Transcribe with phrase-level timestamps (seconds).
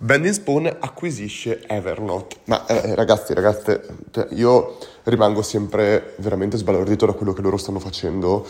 [0.00, 2.36] Bending Spoon acquisisce Evernote.
[2.44, 7.80] Ma eh, ragazzi, ragazze, cioè, io rimango sempre veramente sbalordito da quello che loro stanno
[7.80, 8.46] facendo.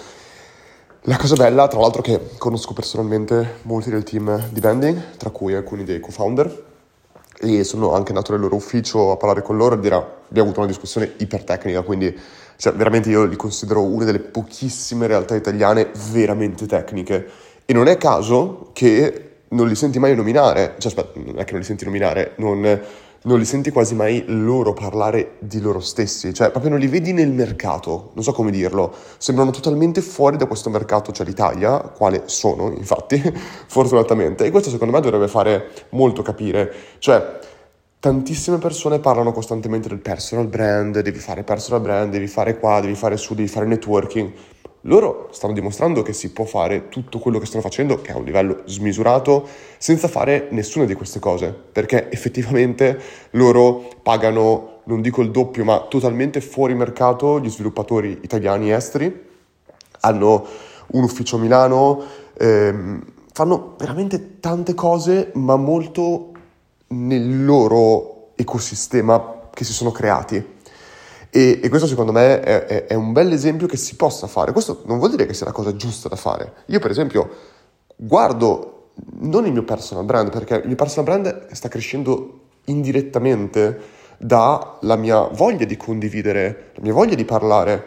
[1.03, 5.55] La cosa bella, tra l'altro, che conosco personalmente molti del team di Bending, tra cui
[5.55, 6.65] alcuni dei co-founder,
[7.41, 10.61] e sono anche andato nel loro ufficio a parlare con loro e dirà, abbiamo avuto
[10.61, 12.15] una discussione ipertecnica, quindi
[12.57, 17.27] cioè, veramente io li considero una delle pochissime realtà italiane veramente tecniche.
[17.65, 21.53] E non è caso che non li senti mai nominare, cioè aspetta, non è che
[21.53, 22.81] non li senti nominare, non,
[23.23, 27.13] non li senti quasi mai loro parlare di loro stessi, cioè proprio non li vedi
[27.13, 32.23] nel mercato, non so come dirlo, sembrano totalmente fuori da questo mercato, cioè l'Italia, quale
[32.27, 33.21] sono infatti,
[33.67, 37.39] fortunatamente, e questo secondo me dovrebbe fare molto capire, cioè
[38.01, 42.95] tantissime persone parlano costantemente del personal brand, devi fare personal brand, devi fare qua, devi
[42.95, 44.33] fare su, devi fare networking,
[44.83, 48.19] loro stanno dimostrando che si può fare tutto quello che stanno facendo, che è a
[48.19, 49.47] un livello smisurato,
[49.79, 55.87] senza fare nessuna di queste cose, perché effettivamente loro pagano, non dico il doppio, ma
[55.89, 59.27] totalmente fuori mercato gli sviluppatori italiani e esteri,
[60.01, 60.47] hanno
[60.89, 62.03] un ufficio a Milano,
[62.39, 66.33] ehm, fanno veramente tante cose, ma molto
[66.89, 70.57] nel loro ecosistema che si sono creati.
[71.31, 74.53] E, e questo secondo me è, è, è, un bel esempio che si possa fare.
[74.53, 76.53] Questo non vuol dire che sia la cosa giusta da fare.
[76.67, 77.29] Io per esempio
[77.97, 78.91] guardo
[79.21, 85.29] non il mio personal brand, perché il mio personal brand sta crescendo indirettamente dalla mia
[85.29, 87.87] voglia di condividere, la mia voglia di parlare.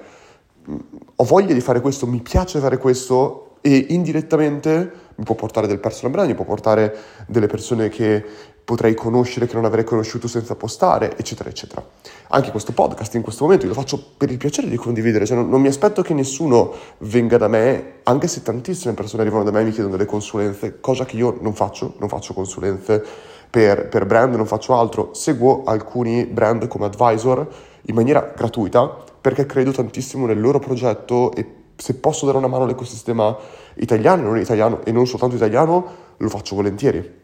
[1.15, 5.79] Ho voglia di fare questo, mi piace fare questo e indirettamente mi può portare del
[5.79, 6.95] personal brand, mi può portare
[7.27, 8.23] delle persone che
[8.63, 11.83] potrei conoscere che non avrei conosciuto senza postare, eccetera, eccetera.
[12.29, 15.35] Anche questo podcast in questo momento io lo faccio per il piacere di condividere, cioè
[15.35, 19.51] non, non mi aspetto che nessuno venga da me, anche se tantissime persone arrivano da
[19.51, 23.03] me e mi chiedono delle consulenze, cosa che io non faccio, non faccio consulenze
[23.49, 27.45] per, per brand, non faccio altro, seguo alcuni brand come advisor
[27.85, 32.65] in maniera gratuita perché credo tantissimo nel loro progetto e se posso dare una mano
[32.65, 33.35] all'ecosistema
[33.75, 37.19] italiano, non italiano e non soltanto italiano, lo faccio volentieri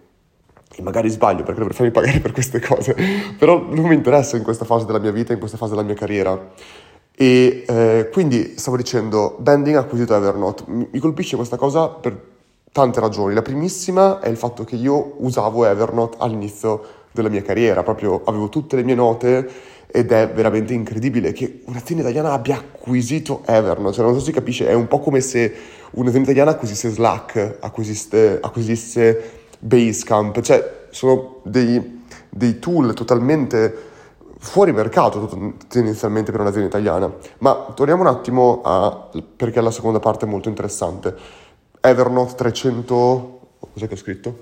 [0.75, 2.95] e magari sbaglio perché dovrei farmi pagare per queste cose,
[3.37, 5.93] però non mi interessa in questa fase della mia vita, in questa fase della mia
[5.93, 6.53] carriera.
[7.15, 10.63] E eh, quindi stavo dicendo, Bending ha acquisito Evernote.
[10.67, 12.19] Mi colpisce questa cosa per
[12.71, 13.33] tante ragioni.
[13.33, 18.49] La primissima è il fatto che io usavo Evernote all'inizio della mia carriera, proprio avevo
[18.49, 19.49] tutte le mie note
[19.87, 24.31] ed è veramente incredibile che un'azienda italiana abbia acquisito Evernote, cioè non so se si
[24.31, 25.53] capisce, è un po' come se
[25.91, 33.95] un'azienda italiana acquisisse Slack, acquisisse, acquisisse Basecamp, cioè sono dei, dei tool totalmente
[34.39, 37.11] fuori mercato tendenzialmente per un'azienda italiana.
[37.39, 41.15] Ma torniamo un attimo a, perché la seconda parte è molto interessante.
[41.81, 43.39] Evernote 300,
[43.73, 44.37] cos'è che ho scritto?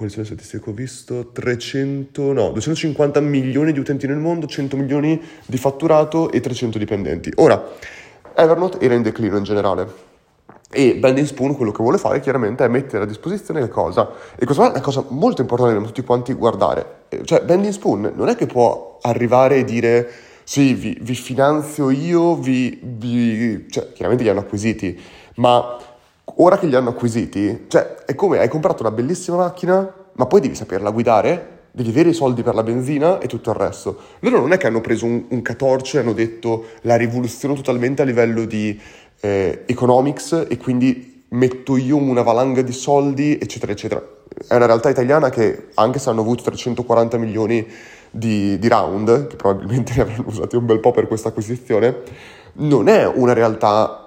[0.00, 1.26] Quali sono le statistiche che ho visto?
[1.30, 7.30] 300, no, 250 milioni di utenti nel mondo, 100 milioni di fatturato e 300 dipendenti.
[7.34, 7.62] Ora,
[8.34, 9.86] Evernote era in declino in generale
[10.70, 14.10] e Bending Spoon quello che vuole fare chiaramente è mettere a disposizione che cosa?
[14.38, 17.00] E questa è una cosa molto importante da tutti quanti guardare.
[17.22, 20.10] Cioè Bending Spoon non è che può arrivare e dire
[20.44, 23.66] sì, vi, vi finanzio io, vi, vi...
[23.68, 24.98] Cioè, chiaramente li hanno acquisiti,
[25.34, 25.76] ma
[26.36, 30.40] ora che li hanno acquisiti, cioè è come hai comprato una bellissima macchina, ma poi
[30.40, 33.98] devi saperla guidare, devi avere i soldi per la benzina e tutto il resto.
[34.20, 38.02] Loro non è che hanno preso un, un catorcio e hanno detto la rivoluzione totalmente
[38.02, 38.78] a livello di
[39.20, 44.02] eh, economics e quindi metto io una valanga di soldi, eccetera, eccetera.
[44.48, 47.66] È una realtà italiana che, anche se hanno avuto 340 milioni
[48.10, 52.02] di, di round, che probabilmente ne avranno usati un bel po' per questa acquisizione,
[52.54, 53.99] non è una realtà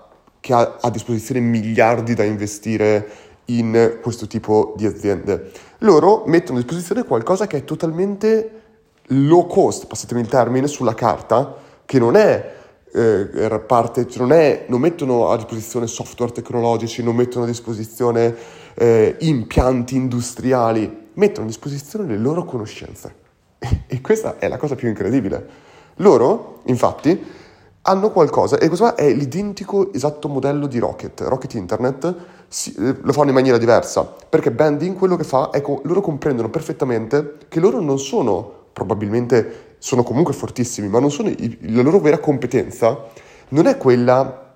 [0.44, 3.08] che ha a disposizione miliardi da investire
[3.46, 5.52] in questo tipo di aziende.
[5.80, 8.62] Loro mettono a disposizione qualcosa che è totalmente
[9.08, 11.56] low cost, passatemi il termine, sulla carta,
[11.86, 12.56] che non è
[12.92, 18.36] eh, parte, non, è, non, mettono a disposizione software tecnologici, non mettono a disposizione
[18.74, 23.16] eh, impianti industriali, mettono a disposizione le loro conoscenze.
[23.88, 25.72] E questa è la cosa più incredibile.
[25.97, 27.42] Loro, infatti,
[27.85, 31.22] hanno qualcosa, e questo è l'identico esatto modello di Rocket.
[31.22, 32.16] Rocket Internet
[32.47, 36.02] si, eh, lo fanno in maniera diversa, perché Banding quello che fa è che loro
[36.02, 41.32] comprendono perfettamente che loro non sono probabilmente sono comunque fortissimi, ma sono,
[41.62, 43.06] la loro vera competenza
[43.50, 44.56] non è quella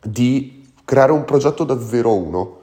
[0.00, 2.58] di creare un progetto da 0 a 1.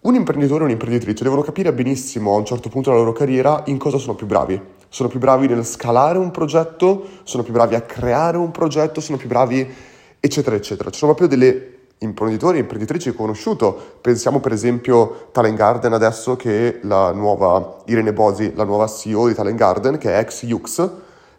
[0.00, 3.78] Un imprenditore e un'imprenditrice devono capire benissimo a un certo punto della loro carriera in
[3.78, 4.60] cosa sono più bravi.
[4.94, 9.18] Sono più bravi nel scalare un progetto, sono più bravi a creare un progetto, sono
[9.18, 9.68] più bravi
[10.20, 10.88] eccetera eccetera.
[10.90, 13.76] Ci sono proprio delle imprenditori e imprenditrici che ho conosciuto.
[14.00, 19.34] Pensiamo per esempio Talent Garden adesso che la nuova Irene Bosi, la nuova CEO di
[19.34, 20.88] Talent Garden, che è ex Yux,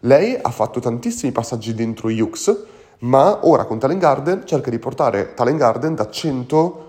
[0.00, 2.54] lei ha fatto tantissimi passaggi dentro Yux,
[2.98, 6.85] ma ora con Talent Garden cerca di portare Talent Garden da 100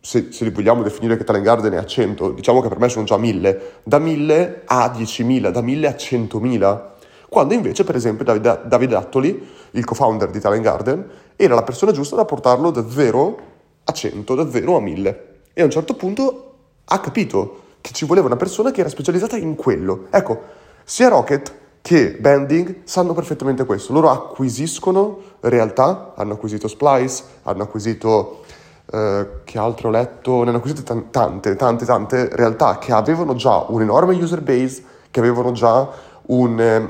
[0.00, 2.88] se, se li vogliamo definire che Talent Garden è a 100, diciamo che per me
[2.88, 6.80] sono già 1000, da 1000 a 10.000, da 1000 a 100.000.
[7.28, 11.92] Quando invece, per esempio, Davide, Davide Attoli, il co-founder di Talent Garden, era la persona
[11.92, 13.38] giusta da portarlo da 0
[13.84, 15.28] a 100, da 0 a 1000.
[15.52, 16.54] E a un certo punto
[16.84, 20.06] ha capito che ci voleva una persona che era specializzata in quello.
[20.10, 20.40] Ecco,
[20.84, 23.92] sia Rocket che Bending sanno perfettamente questo.
[23.92, 28.44] Loro acquisiscono realtà, hanno acquisito Splice, hanno acquisito
[28.90, 33.34] eh, che altro ho letto, ne hanno acquisite t- tante, tante, tante realtà che avevano
[33.34, 35.88] già un enorme user base, che avevano già
[36.26, 36.88] un,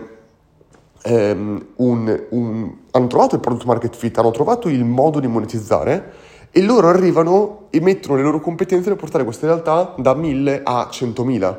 [1.03, 6.13] ehm, un, un, hanno trovato il product market fit, hanno trovato il modo di monetizzare
[6.51, 10.89] e loro arrivano e mettono le loro competenze nel portare queste realtà da 1000 a
[10.91, 11.57] 100.000.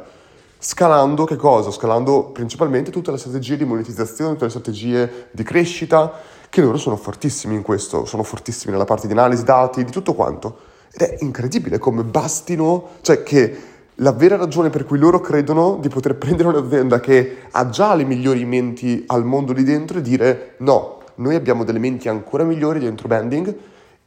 [0.57, 1.71] Scalando che cosa?
[1.71, 6.12] Scalando principalmente tutte le strategie di monetizzazione, tutte le strategie di crescita,
[6.50, 10.13] che loro sono fortissimi in questo, sono fortissimi nella parte di analisi dati, di tutto
[10.13, 10.57] quanto.
[10.92, 13.57] Ed è incredibile come bastino, cioè che
[13.96, 18.04] la vera ragione per cui loro credono di poter prendere un'azienda che ha già le
[18.04, 22.80] migliori menti al mondo lì dentro e dire no, noi abbiamo delle menti ancora migliori
[22.80, 23.56] dentro Banding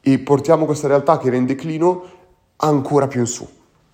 [0.01, 2.03] e portiamo questa realtà che era in declino
[2.57, 3.47] ancora più in su.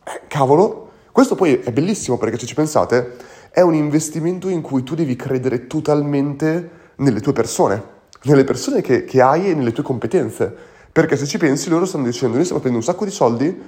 [0.04, 3.16] Eh, cavolo, questo poi è bellissimo perché se ci pensate
[3.50, 9.04] è un investimento in cui tu devi credere totalmente nelle tue persone nelle persone che,
[9.04, 10.54] che hai e nelle tue competenze.
[10.90, 13.62] Perché se ci pensi, loro stanno dicendo: Noi stiamo prendendo un sacco di soldi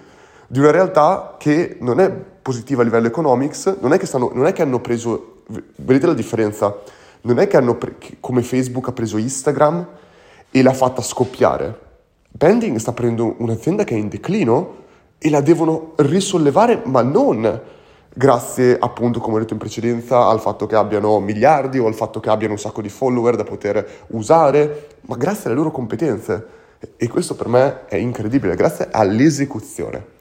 [0.46, 4.46] di una realtà che non è positiva a livello economics, non è che, stanno, non
[4.46, 5.42] è che hanno preso.
[5.76, 6.76] Vedete la differenza?
[7.22, 9.86] Non è che hanno pre- come Facebook ha preso Instagram
[10.50, 11.88] e l'ha fatta scoppiare.
[12.28, 14.76] Bending sta prendendo un'azienda che è in declino
[15.18, 17.60] e la devono risollevare, ma non
[18.12, 22.20] grazie appunto, come ho detto in precedenza, al fatto che abbiano miliardi o al fatto
[22.20, 26.58] che abbiano un sacco di follower da poter usare, ma grazie alle loro competenze.
[26.96, 30.18] E questo per me è incredibile, grazie all'esecuzione.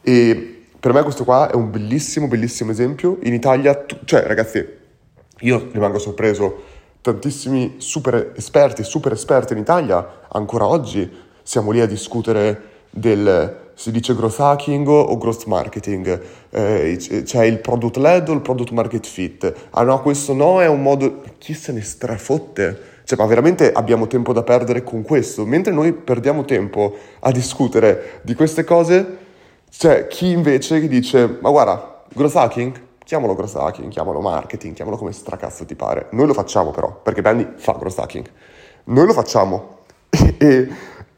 [0.00, 3.18] E per me questo qua è un bellissimo, bellissimo esempio.
[3.22, 4.64] In Italia, cioè ragazzi,
[5.40, 6.62] io rimango sorpreso,
[7.00, 11.10] tantissimi super esperti, super esperti in Italia, ancora oggi
[11.42, 16.20] siamo lì a discutere del si dice growth hacking o growth marketing,
[16.50, 19.52] eh, c'è il product led o il product market fit.
[19.70, 21.22] Ah no, questo no, è un modo...
[21.38, 22.80] Chi se ne strafotte?
[23.02, 25.44] Cioè, ma veramente abbiamo tempo da perdere con questo?
[25.44, 29.18] Mentre noi perdiamo tempo a discutere di queste cose,
[29.68, 32.80] c'è chi invece dice, ma guarda, growth hacking?
[33.04, 36.06] Chiamalo growth hacking, chiamalo marketing, chiamalo come stracazzo ti pare.
[36.12, 38.30] Noi lo facciamo però, perché Benny fa growth hacking.
[38.84, 39.80] Noi lo facciamo.
[40.38, 40.68] e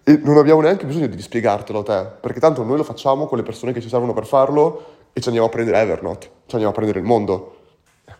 [0.04, 3.38] e non abbiamo neanche bisogno di spiegartelo a te, perché tanto noi lo facciamo con
[3.38, 4.84] le persone che ci servono per farlo
[5.14, 7.56] e ci andiamo a prendere Evernote, ci andiamo a prendere il mondo.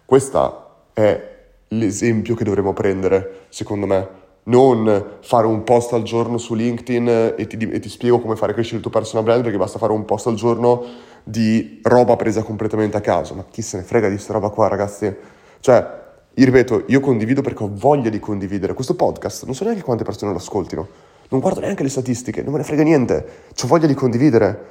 [0.07, 1.33] Questo è
[1.69, 4.23] l'esempio che dovremmo prendere, secondo me.
[4.47, 8.53] Non fare un post al giorno su LinkedIn e ti, e ti spiego come fare
[8.53, 10.85] crescere il tuo personal brand, perché basta fare un post al giorno
[11.23, 13.35] di roba presa completamente a caso.
[13.35, 15.15] Ma chi se ne frega di questa roba qua, ragazzi?
[15.61, 16.03] Cioè,
[16.35, 18.75] io ripeto, io condivido perché ho voglia di condividere.
[18.75, 22.53] Questo podcast, non so neanche quante persone lo ascoltino non guardo neanche le statistiche, non
[22.53, 23.27] me ne frega niente,
[23.63, 24.65] ho voglia di condividere,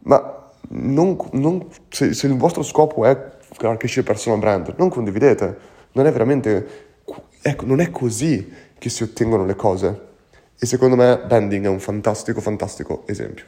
[0.00, 5.58] ma non, non, se, se, il vostro scopo è far crescere personal brand, non condividete,
[5.92, 6.66] non è veramente,
[7.42, 10.06] ecco, non è così che si ottengono le cose.
[10.58, 13.44] E secondo me Bending è un fantastico, fantastico esempio.